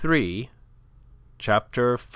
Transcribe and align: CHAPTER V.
CHAPTER 1.37 1.95
V. 1.97 2.07